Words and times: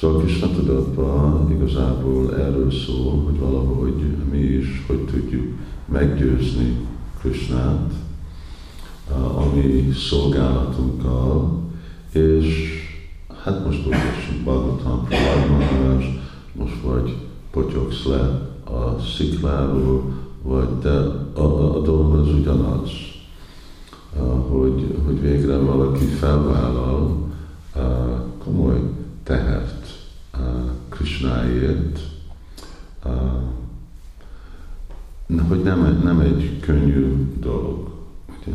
Szóval 0.00 0.20
Krishna 0.20 0.50
tudatban 0.50 1.52
igazából 1.52 2.36
erről 2.36 2.70
szól, 2.70 3.22
hogy 3.24 3.38
valahogy 3.38 3.94
mi 4.30 4.38
is 4.38 4.84
hogy 4.86 5.04
tudjuk 5.04 5.54
meggyőzni 5.92 6.76
Krishnát 7.20 7.92
a 9.36 9.54
mi 9.54 9.92
szolgálatunkkal, 9.92 11.60
és 12.12 12.46
hát 13.44 13.64
most 13.64 13.86
olvassunk 13.86 14.42
Bhagavatam, 14.44 15.04
Prahlad 15.04 16.20
most 16.52 16.80
vagy 16.82 17.16
potyogsz 17.50 18.04
le 18.04 18.50
a 18.64 19.00
szikláról, 19.16 20.12
vagy 20.42 20.78
de 20.82 20.96
a, 21.40 21.76
a 21.76 21.80
dolog 21.80 22.14
az 22.14 22.28
ugyanaz, 22.28 22.90
hogy, 24.48 24.98
hogy 25.04 25.20
végre 25.20 25.56
valaki 25.56 26.04
felvállal 26.04 27.16
komoly 28.44 28.80
tehert 29.22 29.75
Krishnáért, 30.96 32.00
hogy 35.48 35.62
nem, 35.62 36.00
nem 36.02 36.20
egy 36.20 36.60
könnyű 36.60 37.32
dolog. 37.40 37.90
Ugye? 38.40 38.52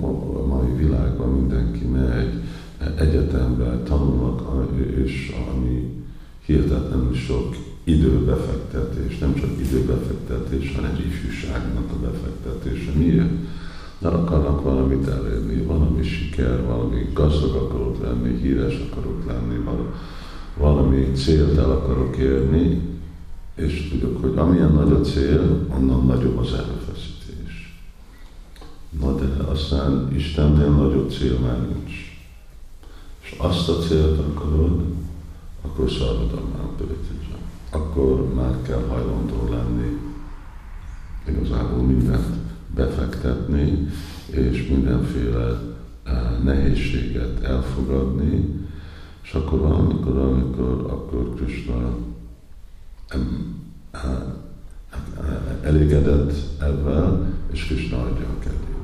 A 0.00 0.46
mai 0.46 0.72
világban 0.76 1.28
mindenki 1.28 1.84
megy 1.84 2.42
egyetembe, 2.96 3.82
tanulnak, 3.82 4.70
és 4.96 5.32
ami 5.52 6.04
hihetetlenül 6.44 7.14
sok 7.14 7.56
időbefektetés, 7.84 9.18
nem 9.18 9.34
csak 9.34 9.50
időbefektetés, 9.60 10.74
hanem 10.74 10.96
ifjúságnak 11.06 11.90
a 11.90 11.96
befektetése. 11.96 12.90
Miért? 12.92 13.30
Mert 13.98 14.14
akarnak 14.14 14.62
valamit 14.62 15.08
elérni, 15.08 15.62
valami 15.62 16.02
siker, 16.02 16.66
valami 16.66 17.10
gazdag 17.12 17.54
akarok 17.54 18.02
lenni, 18.02 18.40
híres 18.40 18.80
akarok 18.90 19.26
lenni, 19.26 19.64
valami 20.56 21.12
célt 21.12 21.58
el 21.58 21.70
akarok 21.70 22.16
érni, 22.16 22.80
és 23.54 23.88
tudjuk, 23.90 24.20
hogy 24.20 24.36
amilyen 24.36 24.72
nagy 24.72 24.92
a 24.92 25.00
cél, 25.00 25.66
onnan 25.74 26.06
nagyobb 26.06 26.38
az 26.38 26.52
erőfeszítés. 26.52 27.80
Na 29.00 29.14
de 29.14 29.42
aztán 29.42 30.12
Istennél 30.14 30.70
nagyobb 30.70 31.10
cél 31.10 31.38
már 31.38 31.68
nincs. 31.68 31.92
És 33.22 33.34
azt 33.38 33.68
a 33.68 33.78
célt 33.78 34.18
akarod, 34.18 34.82
akkor 35.62 35.90
szarvadamán 35.90 36.68
pöritizsam. 36.76 37.38
Akkor 37.70 38.34
már 38.34 38.62
kell 38.62 38.84
hajlandó 38.88 39.48
lenni 39.50 39.98
igazából 41.28 41.82
mindent 41.82 42.36
befektetni, 42.74 43.88
és 44.26 44.68
mindenféle 45.06 45.58
eh, 46.04 46.14
nehézséget 46.44 47.42
elfogadni, 47.42 48.64
és 49.22 49.32
akkor 49.32 49.58
valamikor, 49.58 50.16
amikor 50.16 50.86
akkor 50.90 51.34
Krishna 51.34 51.96
elégedett 55.62 56.32
ebben, 56.60 57.34
és 57.52 57.66
Krishna 57.66 57.96
adja 57.96 58.26
a 58.26 58.38
kegyét. 58.38 58.76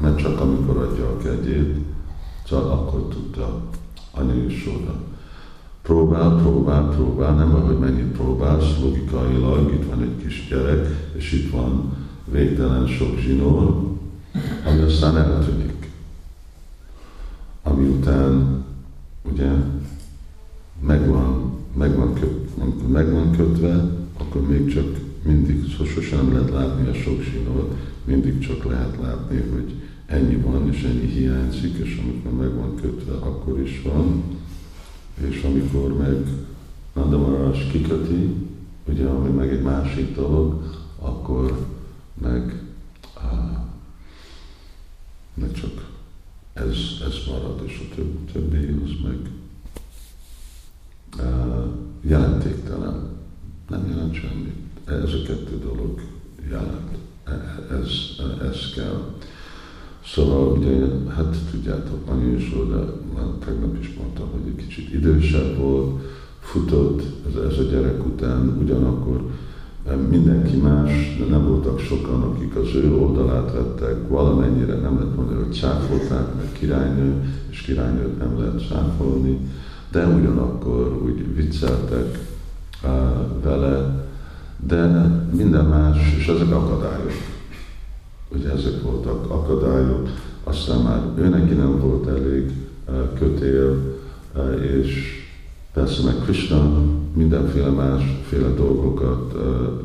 Mert 0.00 0.18
csak 0.18 0.40
amikor 0.40 0.76
adja 0.76 1.06
a 1.06 1.16
kegyét, 1.16 1.76
csak 2.46 2.64
akkor 2.64 3.08
tudta 3.08 3.60
Anya 4.10 4.34
Yashoda. 4.34 4.94
Próbál, 5.82 6.36
próbál, 6.36 6.88
próbál, 6.88 7.34
nem 7.34 7.50
baj, 7.50 7.60
hogy 7.60 7.78
mennyit 7.78 8.16
próbálsz, 8.16 8.80
logikailag 8.80 9.72
itt 9.72 9.88
van 9.88 10.02
egy 10.02 10.22
kis 10.22 10.46
gyerek, 10.48 11.12
és 11.12 11.32
itt 11.32 11.50
van 11.50 11.92
végtelen 12.30 12.86
sok 12.86 13.18
zsinór, 13.18 13.87
ami 14.64 14.80
aztán 14.80 15.16
eltűnik. 15.16 15.90
Ami 17.62 17.88
után, 17.88 18.64
ugye, 19.32 19.50
megvan, 20.86 21.52
megvan, 21.76 22.14
köt, 22.14 22.88
megvan 22.88 23.32
kötve, 23.32 23.90
akkor 24.18 24.48
még 24.48 24.72
csak 24.72 24.96
mindig 25.22 25.64
sosem 25.94 26.32
lehet 26.32 26.50
látni 26.50 26.88
a 26.88 26.94
sok 26.94 27.22
zsinót, 27.22 27.74
mindig 28.04 28.38
csak 28.38 28.64
lehet 28.64 28.98
látni, 29.02 29.36
hogy 29.36 29.74
ennyi 30.06 30.36
van, 30.36 30.68
és 30.72 30.82
ennyi 30.82 31.06
hiányzik, 31.06 31.76
és 31.76 32.00
amikor 32.02 32.46
meg 32.46 32.54
van 32.54 32.74
kötve, 32.80 33.12
akkor 33.12 33.60
is 33.60 33.82
van. 33.82 34.22
És 35.28 35.42
amikor 35.42 35.96
meg 35.96 36.26
Nandamarás 36.94 37.66
kiköti, 37.72 38.34
ugye, 38.88 39.06
ami 39.06 39.28
meg 39.28 39.48
egy 39.48 39.62
másik 39.62 40.14
dolog, 40.14 40.76
akkor 40.98 41.66
meg, 42.22 42.57
meg 45.40 45.52
csak 45.52 45.88
ez, 46.52 46.76
ez 47.06 47.14
marad, 47.26 47.62
és 47.66 47.82
a 47.90 47.94
több, 47.94 48.32
többi 48.32 48.80
az 48.84 48.90
meg 49.02 49.30
uh, 51.18 51.66
jelentéktelen. 52.00 53.16
Nem 53.68 53.88
jelent 53.88 54.14
semmit. 54.14 54.54
Ez 54.84 55.12
a 55.12 55.22
kettő 55.26 55.58
dolog 55.58 56.00
jelent. 56.50 56.96
E, 57.24 57.66
ez, 57.70 57.90
ez 58.42 58.72
kell. 58.74 59.14
Szóval 60.04 60.58
ugye, 60.58 60.86
hát 61.14 61.36
tudjátok, 61.50 62.10
is 62.36 62.52
volt, 62.54 62.70
de 62.70 62.92
már 63.14 63.26
tegnap 63.44 63.76
is 63.80 63.94
mondtam, 63.98 64.28
hogy 64.30 64.46
egy 64.46 64.66
kicsit 64.66 64.92
idősebb 64.92 65.56
volt, 65.56 66.02
futott 66.40 67.02
ez, 67.26 67.52
ez 67.52 67.58
a 67.58 67.62
gyerek 67.62 68.06
után, 68.06 68.48
ugyanakkor 68.62 69.30
mindenki 70.10 70.56
más, 70.56 71.16
de 71.18 71.24
nem 71.24 71.48
voltak 71.48 71.78
sokan, 71.78 72.22
akik 72.22 72.56
az 72.56 72.74
ő 72.74 72.94
oldalát 72.94 73.52
vettek, 73.52 74.08
valamennyire 74.08 74.74
nem 74.74 74.98
lehet 74.98 75.16
mondani, 75.16 75.42
hogy 75.42 75.54
cáfolták, 75.54 76.34
mert 76.36 76.52
királynő, 76.52 77.34
és 77.50 77.60
királynőt 77.60 78.18
nem 78.18 78.38
lehet 78.38 78.66
cáfolni, 78.68 79.38
de 79.92 80.06
ugyanakkor 80.06 81.02
úgy 81.04 81.34
vicceltek 81.34 82.18
vele, 83.42 84.06
de 84.66 84.86
minden 85.32 85.64
más, 85.64 86.14
és 86.18 86.26
ezek 86.26 86.50
akadályok. 86.50 87.12
Hogy 88.28 88.44
ezek 88.44 88.82
voltak 88.82 89.30
akadályok, 89.30 90.08
aztán 90.44 90.80
már 90.80 91.02
ő 91.18 91.28
neki 91.28 91.52
nem 91.52 91.80
volt 91.80 92.06
elég 92.06 92.52
kötél, 93.18 93.96
és 94.60 95.22
persze 95.72 96.02
meg 96.04 96.14
Krishna 96.24 96.82
mindenféle 97.14 97.70
másféle 97.70 98.48
dolgokat 98.48 99.34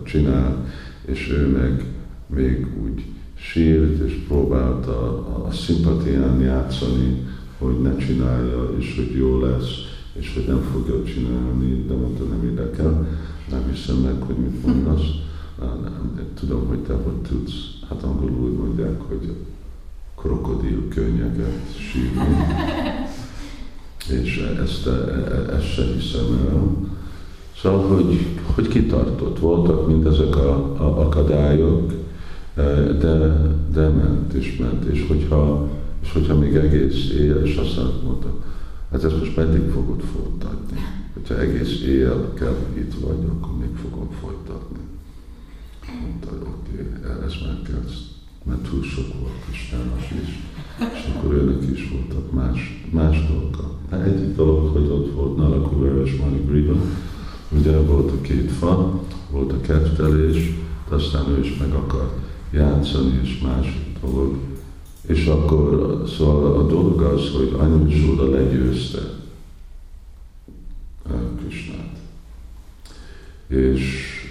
csinál, 0.04 0.66
és 1.06 1.30
ő 1.30 1.48
meg 1.48 1.86
még 2.28 2.68
úgy 2.84 3.04
sírt, 3.36 4.08
és 4.08 4.14
próbálta 4.28 5.02
a, 5.02 5.46
a 5.48 5.52
szimpatián 5.52 6.40
játszani, 6.40 7.28
hogy 7.58 7.82
ne 7.82 7.98
csinálja, 7.98 8.70
és 8.78 8.96
hogy 8.96 9.18
jó 9.18 9.40
lesz, 9.40 9.72
és 10.14 10.34
hogy 10.34 10.46
nem 10.48 10.62
fogja 10.72 11.04
csinálni, 11.04 11.86
de 11.88 11.94
mondta, 11.94 12.24
nem 12.24 12.44
érdekel, 12.46 13.08
nem 13.50 13.72
hiszem 13.72 13.96
meg, 13.96 14.22
hogy 14.22 14.36
mit 14.36 14.66
mondasz, 14.66 15.08
nem, 15.60 16.20
tudom, 16.40 16.68
hogy 16.68 16.80
te 16.80 16.94
hogy 16.94 17.22
tudsz 17.30 17.74
hát 17.90 18.04
angolul 18.04 18.50
úgy 18.50 18.58
mondják, 18.58 19.02
hogy 19.02 19.36
krokodil 20.16 20.88
könnyeket 20.88 21.78
sírni. 21.78 22.36
És 24.22 24.38
ezt, 24.64 24.88
ezt 25.50 25.74
se 25.74 25.84
hiszem 25.84 26.48
el. 26.50 26.92
Szóval, 27.64 27.88
hogy, 27.88 28.28
hogy 28.56 28.68
kitartott, 28.68 29.40
voltak 29.40 29.88
mindezek 29.88 30.36
a, 30.36 30.56
a 30.78 31.00
akadályok, 31.02 31.92
de, 33.00 33.52
de 33.72 33.88
ment 33.88 34.34
és 34.34 34.58
ment, 34.58 34.84
és 34.84 35.06
hogyha, 35.08 35.70
és 36.02 36.14
hogyha 36.14 36.38
még 36.38 36.56
egész 36.56 37.10
éjjel, 37.10 37.46
és 37.46 37.56
aztán 37.56 37.90
mondta, 38.04 38.34
hát 38.92 39.04
ezt 39.04 39.20
most 39.20 39.36
meddig 39.36 39.70
fogod 39.72 40.02
folytatni? 40.02 40.78
Hogyha 41.14 41.40
egész 41.40 41.82
éjjel 41.82 42.34
kell, 42.34 42.56
itt 42.74 42.94
vagy, 42.94 43.28
akkor 43.32 43.58
még 43.58 43.76
fogom 43.76 44.08
folytatni 44.22 44.84
mondta, 46.02 46.30
hogy 46.30 46.48
oké, 46.56 46.98
okay, 46.98 47.26
ez 47.26 47.34
már 47.46 47.62
kell, 47.66 47.84
mert 48.44 48.70
túl 48.70 48.84
sok 48.84 49.20
volt 49.20 49.34
Kisnának 49.50 50.02
is, 50.24 50.30
és 50.94 51.16
akkor 51.16 51.34
őnek 51.34 51.72
is 51.74 51.90
voltak 51.92 52.32
más, 52.32 52.88
más 52.92 53.28
dolgok. 53.28 53.76
Hát 53.90 54.06
egyik 54.06 54.36
dolog, 54.36 54.68
hogy 54.68 54.88
ott 54.90 55.14
volt 55.14 55.36
Nalakura 55.36 56.04
és 56.04 56.20
Manigriva, 56.20 56.76
ugye 57.58 57.80
volt 57.80 58.12
a 58.12 58.22
két 58.22 58.52
fa, 58.52 59.02
volt 59.32 59.52
a 59.52 59.62
kettelés, 59.62 60.54
aztán 60.90 61.30
ő 61.30 61.40
is 61.40 61.58
meg 61.58 61.74
akart 61.74 62.18
játszani, 62.52 63.20
és 63.24 63.40
másik 63.40 64.00
dolog. 64.02 64.38
És 65.08 65.26
akkor, 65.26 66.04
szóval 66.18 66.58
a 66.58 66.68
dolog 66.68 67.02
az, 67.02 67.30
hogy 67.30 67.56
Anyusóda 67.60 68.30
legyőzte 68.30 69.00
Krishnát. 71.54 72.00
És 73.48 73.82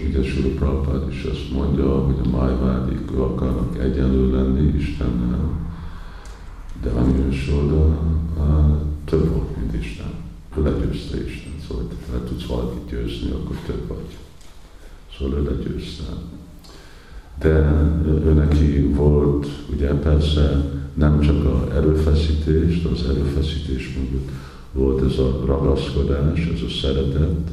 ugye 0.07 0.23
Sula 0.23 0.53
Prabhupád 0.55 1.09
is 1.09 1.23
azt 1.23 1.51
mondja, 1.51 1.99
hogy 1.99 2.15
a 2.23 2.37
májvádik 2.37 3.11
akarnak 3.11 3.79
egyenlő 3.79 4.31
lenni 4.31 4.77
Istennel, 4.77 5.71
de 6.81 6.89
Anya 6.89 7.31
Soda 7.31 7.99
több 9.05 9.29
volt, 9.29 9.57
mint 9.57 9.83
Isten. 9.83 10.22
Ő 10.57 10.63
legyőzte 10.63 11.23
Isten, 11.25 11.53
szóval 11.67 11.85
ha 12.07 12.17
le 12.17 12.23
tudsz 12.23 12.45
valakit 12.45 12.89
győzni, 12.89 13.29
akkor 13.31 13.55
több 13.65 13.87
vagy. 13.87 14.17
Szóval 15.17 15.39
ő 15.39 15.43
legyőzte. 15.43 16.03
De 17.39 17.49
ő 18.05 18.33
neki 18.33 18.81
volt, 18.81 19.47
ugye 19.73 19.87
persze 19.87 20.71
nem 20.93 21.19
csak 21.19 21.45
az 21.45 21.75
erőfeszítést, 21.75 22.85
az 22.85 23.03
erőfeszítés 23.09 23.97
mögött 23.97 24.29
volt 24.73 25.11
ez 25.11 25.19
a 25.19 25.43
ragaszkodás, 25.45 26.49
ez 26.53 26.61
a 26.61 26.69
szeretet. 26.81 27.49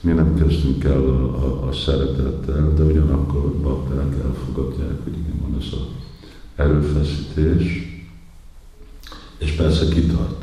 Mi 0.00 0.12
nem 0.12 0.34
kezdünk 0.34 0.84
el 0.84 1.02
a, 1.02 1.44
a, 1.44 1.68
a 1.68 1.72
szeretettel, 1.72 2.72
de 2.76 2.82
ugyanakkor 2.82 3.52
bakták 3.52 4.14
elfogadják, 4.24 5.02
hogy 5.04 5.12
igen, 5.12 5.40
van 5.42 5.60
ez 5.60 5.66
az 5.72 5.86
erőfeszítés, 6.56 7.82
és 9.38 9.50
persze 9.50 9.88
kitartott. 9.88 10.37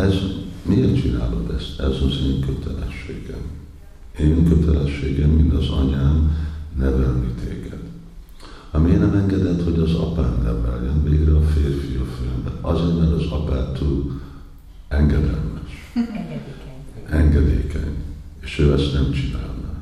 Ez, 0.00 0.14
miért 0.62 1.00
csinálod 1.00 1.54
ezt? 1.58 1.80
Ez 1.80 2.02
az 2.02 2.18
én 2.26 2.40
kötelességem. 2.40 3.42
Én 4.18 4.48
kötelességem, 4.48 5.30
mint 5.30 5.52
az 5.52 5.68
anyám, 5.68 6.36
nevelni 6.78 7.34
téged. 7.44 7.80
Ami 8.70 8.90
nem 8.90 9.14
engedett, 9.14 9.64
hogy 9.64 9.78
az 9.78 9.94
apám 9.94 10.40
neveljen, 10.42 11.02
végre 11.04 11.36
a 11.36 11.42
férfi 11.42 11.94
a 11.94 12.04
filmben. 12.18 12.52
Azért, 12.60 12.98
mert 12.98 13.12
az 13.12 13.26
apát 13.30 13.78
túl 13.78 14.20
engedelmes. 14.88 15.92
Engedékeny. 15.94 17.20
Engedékeny. 17.20 17.94
És 18.40 18.58
ő 18.58 18.72
ezt 18.72 18.92
nem 18.92 19.12
csinálna. 19.12 19.72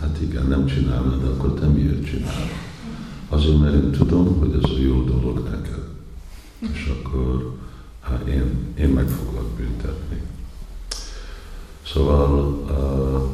Hát 0.00 0.18
igen, 0.20 0.46
nem 0.46 0.66
csinálna, 0.66 1.16
de 1.16 1.26
akkor 1.26 1.54
te 1.54 1.66
miért 1.66 2.04
csinálod? 2.04 2.48
Azért, 3.28 3.60
mert 3.60 3.74
én 3.74 3.90
tudom, 3.90 4.38
hogy 4.38 4.60
ez 4.62 4.70
a 4.70 4.78
jó 4.78 5.04
dolog 5.04 5.48
neked. 5.50 5.88
És 6.72 6.92
akkor 6.98 7.58
hát 8.10 8.26
én, 8.26 8.74
én 8.78 8.88
meg 8.88 9.08
foglak 9.08 9.50
büntetni. 9.56 10.20
Szóval, 11.86 12.52
uh, 12.70 13.30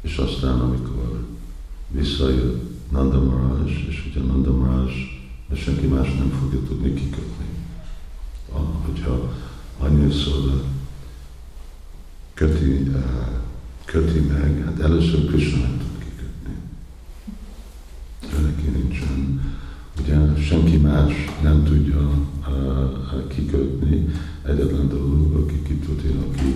és 0.00 0.16
aztán 0.16 0.60
amikor 0.60 1.26
visszajött 1.88 2.90
Nanda 2.90 3.24
Maharaj, 3.24 3.86
és 3.88 4.06
ugye 4.10 4.26
Nanda 4.26 4.56
Maharaj, 4.56 4.92
de 5.48 5.56
senki 5.56 5.86
más 5.86 6.14
nem 6.14 6.30
fogja 6.40 6.58
tudni 6.68 6.94
kikötni. 6.94 7.44
Ah, 8.52 8.84
hogyha 8.86 9.32
annyi 9.78 10.12
szóval 10.12 10.64
köti, 12.34 12.70
uh, 12.72 13.02
köti 13.84 14.18
meg, 14.18 14.64
hát 14.64 14.80
először 14.80 15.26
Krishna 15.26 15.58
nem 15.60 15.78
tud 15.78 15.98
kikötni. 15.98 16.54
Ő 18.38 18.46
neki 18.46 18.68
nincsen, 18.68 19.52
ugye 20.00 20.42
senki 20.42 20.76
más 20.76 21.12
nem 21.42 21.64
tudja 21.64 22.10
kikötni, 23.28 24.08
egyetlen 24.42 24.88
dolog, 24.88 25.34
aki 25.34 25.62
ki 25.62 25.74
tudja, 25.74 26.10
aki 26.30 26.54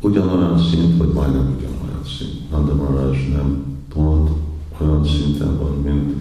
ugyanolyan 0.00 0.58
szint, 0.58 0.96
vagy 0.96 1.12
majdnem 1.12 1.56
ugyanolyan 1.56 2.04
szint. 2.18 2.50
Nanda 2.50 2.74
Maharaj 2.74 3.28
nem 3.32 3.76
pont 3.88 4.30
olyan 4.78 5.04
szinten 5.04 5.58
van, 5.58 5.80
mint 5.80 6.14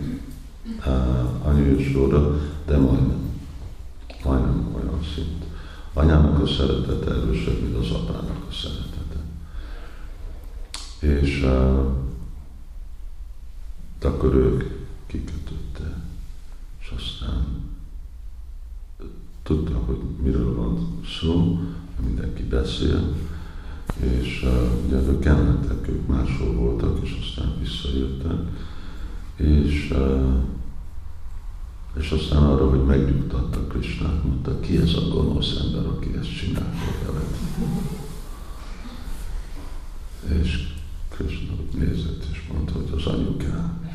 uh, 0.86 1.48
Anya 1.48 1.76
és 1.76 1.94
Róda, 1.94 2.40
de 2.66 2.78
majdnem. 2.78 3.30
Majdnem 4.24 4.76
olyan 4.76 5.00
szint. 5.16 5.44
Anyának 5.94 6.42
a 6.42 6.48
szeretete 6.48 7.12
erősebb, 7.12 7.62
mint 7.62 7.76
az 7.76 7.92
apának 7.92 8.46
a 8.50 8.54
szeretete. 8.54 9.20
És 11.00 11.42
uh, 11.44 12.00
akkor 14.06 14.36
ők 14.36 14.64
kikötötte, 15.08 16.02
és 16.82 16.94
aztán 16.98 17.46
tudta, 19.52 19.78
hogy 19.86 19.98
miről 20.24 20.56
van 20.56 21.00
szó, 21.20 21.60
mindenki 22.06 22.44
beszél, 22.44 23.16
és 24.00 24.44
uh, 24.44 24.86
ugye 24.86 24.96
ők 24.96 25.26
elmentek, 25.26 25.88
ők 25.88 26.08
máshol 26.08 26.54
voltak, 26.54 27.00
és 27.04 27.18
aztán 27.22 27.54
visszajöttek, 27.60 28.40
és, 29.36 29.92
uh, 29.92 30.34
és 32.00 32.12
aztán 32.12 32.44
arra, 32.44 32.70
hogy 32.70 32.84
megnyugtatta 32.84 33.68
Krisnát, 33.68 34.24
mondta, 34.24 34.60
ki 34.60 34.78
ez 34.78 34.94
a 34.94 35.08
gonosz 35.14 35.60
ember, 35.66 35.86
aki 35.86 36.10
ezt 36.20 36.38
csinálta 36.38 36.76
veled. 37.06 37.38
És 40.42 40.68
Krishna 41.10 41.54
nézett, 41.78 42.26
és 42.32 42.50
mondta, 42.54 42.74
hogy 42.74 42.92
az 42.96 43.06
anyukám. 43.06 43.90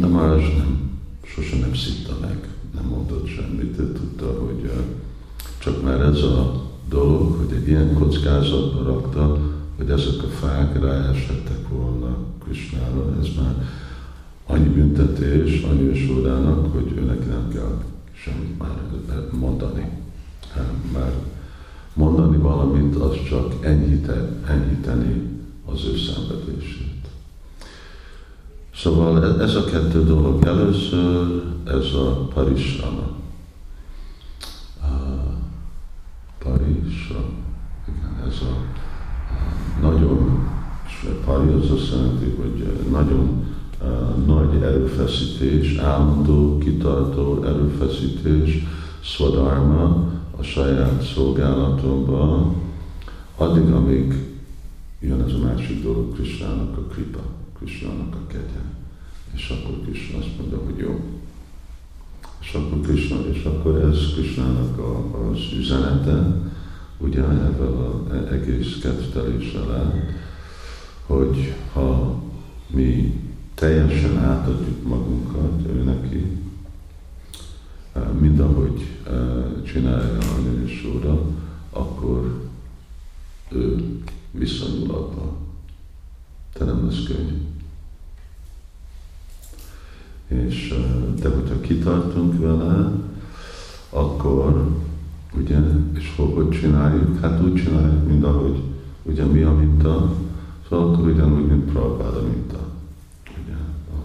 de 0.00 0.06
Maharaj 0.06 0.54
nem, 0.56 0.90
sose 1.22 1.56
nem 1.56 1.74
szitta 1.74 2.18
meg, 2.20 2.48
nem 2.74 2.84
mondott 2.84 3.26
semmit, 3.26 3.78
ő 3.78 3.92
tudta, 3.92 4.26
hogy 4.26 4.70
csak 5.58 5.82
már 5.82 6.00
ez 6.00 6.22
a 6.22 6.66
dolog, 6.88 7.36
hogy 7.36 7.56
egy 7.56 7.68
ilyen 7.68 7.94
kockázatba 7.94 8.82
rakta, 8.82 9.38
hogy 9.76 9.90
ezek 9.90 10.22
a 10.22 10.26
fák 10.26 10.80
ráesettek 10.80 11.68
volna 11.68 12.16
Krisnára. 12.44 13.16
Ez 13.20 13.28
már 13.40 13.54
annyi 14.46 14.68
büntetés, 14.68 15.62
annyi 15.62 15.94
sorának, 15.94 16.72
hogy 16.72 16.92
őnek 16.96 17.28
nem 17.28 17.48
kell 17.52 17.82
semmit 18.12 18.58
már 18.58 18.76
mondani. 19.30 19.90
Már 20.92 21.12
mondani 21.94 22.36
valamit, 22.36 22.96
az 22.96 23.16
csak 23.28 23.54
enyhíte, 23.60 24.28
enyhíteni 24.48 25.22
az 25.64 25.84
ő 25.84 25.96
szenvedését. 25.96 26.97
Szóval 28.78 29.42
ez 29.42 29.54
a 29.54 29.64
kettő 29.64 30.04
dolog. 30.04 30.44
Először 30.44 31.42
ez 31.64 31.94
a 31.94 32.28
parisrama. 32.34 33.06
Parisra, 36.38 37.24
igen, 37.88 38.26
ez 38.28 38.40
a, 38.40 38.52
nagyon, 39.80 40.48
és 40.86 41.08
pari 41.24 41.52
az 41.52 41.70
azt 41.70 41.90
jelenti, 41.90 42.34
hogy 42.40 42.88
nagyon 42.90 43.44
nagy 44.26 44.62
erőfeszítés, 44.62 45.76
állandó, 45.76 46.58
kitartó 46.58 47.42
erőfeszítés, 47.44 48.66
swadharma, 49.00 50.12
a 50.38 50.42
saját 50.42 51.02
szolgálatomban, 51.14 52.54
addig, 53.36 53.72
amíg 53.72 54.14
jön 55.00 55.22
ez 55.22 55.32
a 55.32 55.44
másik 55.44 55.82
dolog, 55.82 56.14
Krisnának 56.14 56.76
a 56.76 56.80
kripa, 56.80 57.20
Krisnának 57.58 58.14
a 58.14 58.26
kegye. 58.26 58.62
És 59.34 59.48
akkor 59.50 59.80
Krishna 59.84 60.18
azt 60.18 60.38
mondja, 60.38 60.58
hogy 60.64 60.78
jó, 60.78 61.00
és 62.40 62.52
akkor 62.52 62.80
Krishna, 62.80 63.16
és 63.32 63.44
akkor 63.44 63.80
ez 63.80 64.12
Krishnának 64.14 64.78
a, 64.78 65.28
az 65.28 65.38
üzenete, 65.58 66.36
ugye 66.98 67.20
ebben 67.20 67.72
az 67.72 68.26
egész 68.30 68.78
kedvteléssel 68.82 69.92
hogy 71.06 71.54
ha 71.72 72.18
mi 72.66 73.20
teljesen 73.54 74.18
átadjuk 74.18 74.88
magunkat 74.88 75.66
ő 75.66 75.82
neki, 75.82 76.26
eh, 77.92 78.02
mind 78.20 78.40
ahogy 78.40 78.86
eh, 79.06 79.62
csinálja 79.64 80.18
a 80.18 80.64
és 80.64 80.84
Úra, 80.94 81.20
akkor 81.70 82.48
ő 83.52 83.98
viszonyul 84.30 84.90
abba. 84.90 85.36
Te 86.52 86.64
nem 86.64 86.86
lesz 86.86 87.02
könnyű. 87.02 87.47
És, 90.28 90.74
de 91.20 91.28
hogyha 91.28 91.60
kitartunk 91.60 92.40
vele, 92.40 92.92
akkor, 93.90 94.68
ugye, 95.38 95.58
és 95.94 96.14
hogy 96.16 96.50
csináljuk? 96.50 97.20
Hát 97.20 97.42
úgy 97.42 97.54
csináljuk, 97.54 98.08
mint 98.08 98.24
ahogy, 98.24 98.62
ugye 99.02 99.24
mi 99.24 99.42
a 99.42 99.52
minta, 99.52 100.12
szóval 100.68 100.92
akkor 100.92 101.08
ugyanúgy, 101.08 101.46
mint 101.46 101.72
Prabhupáda 101.72 102.22
minta. 102.22 102.58
Ugye, 103.44 103.56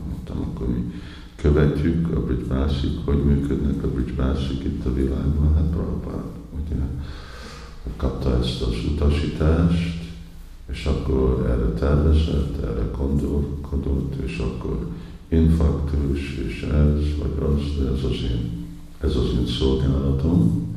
mondtam, 0.09 0.37
akkor 0.41 0.67
mi 0.67 0.91
követjük 1.35 2.15
a 2.15 2.25
Bridge 2.25 2.65
hogy 3.05 3.23
működnek 3.23 3.83
a 3.83 3.87
Bridge 3.87 4.33
itt 4.63 4.85
a 4.85 4.93
világban, 4.93 5.53
hát 5.55 5.63
Prabhupád, 5.63 6.23
ugye, 6.53 6.81
kapta 7.97 8.37
ezt 8.37 8.61
az 8.61 8.73
utasítást, 8.91 10.03
és 10.71 10.85
akkor 10.85 11.45
erre 11.49 11.73
tervezett, 11.73 12.63
erre 12.63 12.89
gondol, 12.97 13.57
gondolt, 13.69 14.15
és 14.25 14.37
akkor 14.37 14.87
infarktus, 15.33 16.37
és 16.47 16.61
ez, 16.61 17.17
vagy 17.17 17.53
az, 17.53 17.83
de 17.83 17.89
ez 17.89 18.03
az 18.03 18.21
én, 18.31 18.65
ez 19.01 19.15
az 19.15 19.29
én 19.39 19.47
szolgálatom, 19.47 20.67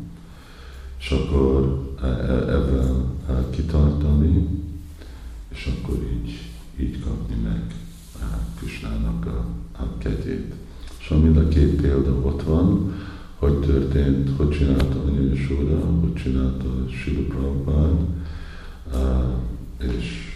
és 0.98 1.10
akkor 1.10 1.94
e, 2.02 2.06
e, 2.06 2.54
ebben 2.54 3.04
kitartani, 3.50 4.48
és 5.48 5.72
akkor 5.75 5.98
így, 6.12 6.40
így 6.80 7.00
kapni 7.00 7.34
meg 7.42 7.75
Krisnának 8.56 9.26
a, 9.26 9.46
a 9.82 9.98
kegyét. 9.98 10.54
Szóval 11.08 11.25
mind 11.25 11.36
a 11.36 11.48
két 11.48 11.80
példa 11.80 12.10
ott 12.10 12.42
van, 12.42 12.94
hogy 13.36 13.60
történt, 13.60 14.30
hogy 14.36 14.50
csinálta 14.50 15.02
Anya 15.06 15.20
Yashoda, 15.20 15.86
hogy 16.00 16.14
csinálta 16.14 16.64
Sila 16.88 17.26
Prabhupád, 17.28 17.96
és 19.78 20.34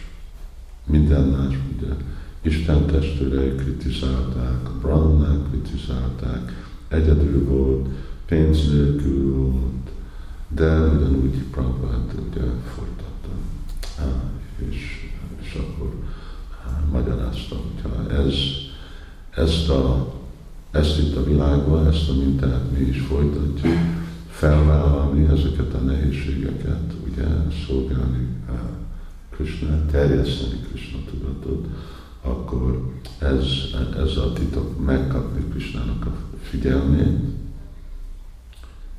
minden 0.87 1.29
más, 1.29 1.59
ugye, 1.77 1.95
Isten 2.43 2.87
testvérei 2.87 3.55
kritizálták, 3.55 4.69
a 4.69 4.79
Brahmanák 4.81 5.39
kritizálták, 5.51 6.67
egyedül 6.89 7.45
volt, 7.45 7.89
pénz 8.27 8.73
nélkül 8.73 9.35
volt, 9.35 9.91
de 10.49 10.81
ugyanúgy 10.81 11.43
Prabhupát 11.51 12.15
ugye 12.31 12.43
folytatta. 12.75 13.29
És, 14.69 15.09
és 15.41 15.55
akkor 15.55 15.95
magyarázta, 16.93 17.57
hogyha 17.57 18.23
ez, 18.23 18.35
ezt, 19.31 19.69
a, 19.69 20.15
ezt 20.71 20.99
itt 20.99 21.17
a 21.17 21.25
világban, 21.25 21.87
ezt 21.87 22.09
a 22.09 22.15
mintát 22.15 22.79
mi 22.79 22.85
is 22.85 23.01
folytatjuk, 23.01 23.79
felvállalni 24.31 25.25
ezeket 25.25 25.75
a 25.75 25.79
nehézségeket, 25.79 26.95
ugye, 27.07 27.27
szolgálni 27.67 28.29
Krishna, 29.31 29.87
terjeszteni 29.91 30.61
Krishna 30.69 30.99
tudatot, 31.11 31.67
akkor 32.23 32.93
ez, 33.19 33.45
ez 33.97 34.17
a 34.17 34.33
titok 34.33 34.85
megkapni 34.85 35.45
Krishnának 35.51 36.07
a 36.07 36.17
figyelmét, 36.43 37.19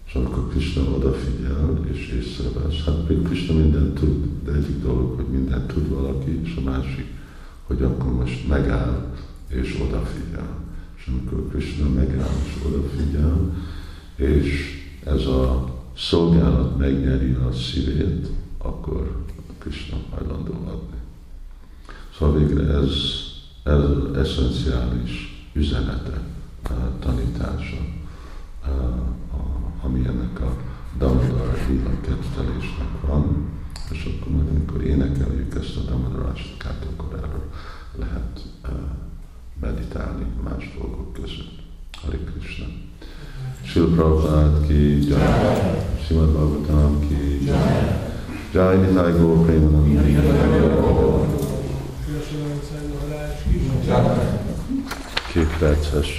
és 0.07 0.13
amikor 0.13 0.49
Krishna 0.49 0.81
odafigyel 0.81 1.79
és 1.91 2.07
észrevesz, 2.07 2.83
hát 2.85 3.09
még 3.09 3.21
Krishna 3.21 3.55
mindent 3.55 3.99
tud, 3.99 4.25
de 4.43 4.51
egyik 4.51 4.81
dolog, 4.81 5.15
hogy 5.15 5.27
mindent 5.27 5.67
tud 5.67 5.89
valaki, 5.89 6.41
és 6.43 6.55
a 6.55 6.69
másik, 6.69 7.05
hogy 7.63 7.81
akkor 7.81 8.13
most 8.13 8.47
megáll 8.47 9.13
és 9.47 9.79
odafigyel. 9.81 10.59
És 10.97 11.07
amikor 11.07 11.49
Krishna 11.49 11.89
megáll 11.89 12.35
és 12.45 12.65
odafigyel, 12.65 13.55
és 14.15 14.79
ez 15.05 15.25
a 15.25 15.73
szolgálat 15.97 16.77
megnyeri 16.77 17.31
a 17.31 17.51
szívét, 17.51 18.27
akkor 18.57 19.25
Krishna 19.57 19.97
hajlandó 20.09 20.53
adni. 20.53 21.00
Szóval 22.21 22.39
végre 22.39 22.73
ez, 22.73 22.93
ez 23.63 23.83
eszenciális 24.15 25.45
üzenete, 25.53 26.21
tanítása, 26.99 27.77
ami 29.83 29.99
ennek 30.05 30.41
a 30.41 30.55
Damodara 30.97 31.53
kettelésnek 32.01 33.01
van, 33.07 33.49
és 33.91 34.05
akkor 34.05 34.31
majd 34.31 34.47
amikor 34.49 34.83
énekeljük 34.83 35.55
ezt 35.55 35.77
a 35.77 35.79
Damodarástakát, 35.89 36.87
akkor 36.91 37.17
erről 37.17 37.49
lehet 37.95 38.41
meditálni 39.61 40.25
más 40.43 40.77
dolgok 40.79 41.13
között. 41.13 41.59
Hare 42.01 42.17
Krishna. 42.17 42.65
Srila 43.63 43.87
Prabhupada 43.87 44.61
ki 44.67 45.07
jai, 45.07 45.73
Srimad 46.05 46.29
Bhagavatam 46.29 47.07
ki 47.07 47.45
jai, 47.45 47.99
Jai 48.53 48.77
Nitai 48.77 49.11
Gaur 49.11 49.45
Premanandi. 49.45 50.17
Két 55.31 55.57
perces 55.59 56.07